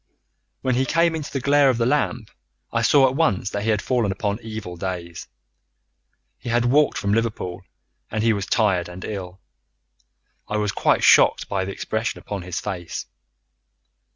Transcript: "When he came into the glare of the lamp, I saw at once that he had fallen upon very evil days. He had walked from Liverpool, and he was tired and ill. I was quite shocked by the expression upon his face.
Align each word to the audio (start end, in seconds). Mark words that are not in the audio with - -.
"When 0.63 0.73
he 0.73 0.83
came 0.87 1.13
into 1.15 1.31
the 1.31 1.39
glare 1.39 1.69
of 1.69 1.77
the 1.77 1.85
lamp, 1.85 2.31
I 2.73 2.81
saw 2.81 3.07
at 3.07 3.15
once 3.15 3.51
that 3.51 3.61
he 3.61 3.69
had 3.69 3.83
fallen 3.83 4.11
upon 4.11 4.37
very 4.37 4.49
evil 4.49 4.75
days. 4.75 5.27
He 6.39 6.49
had 6.49 6.65
walked 6.65 6.97
from 6.97 7.13
Liverpool, 7.13 7.61
and 8.09 8.23
he 8.23 8.33
was 8.33 8.47
tired 8.47 8.89
and 8.89 9.05
ill. 9.05 9.39
I 10.47 10.57
was 10.57 10.71
quite 10.71 11.03
shocked 11.03 11.47
by 11.47 11.65
the 11.65 11.71
expression 11.71 12.17
upon 12.19 12.41
his 12.41 12.59
face. 12.59 13.05